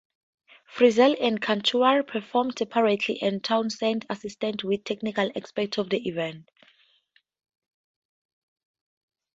[0.67, 6.49] Frisell and Cantuaria performed separately, and Townsend assisted with technical aspects of the event.